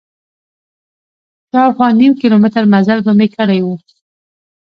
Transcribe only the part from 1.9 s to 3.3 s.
نیم کیلومتر مزل به مې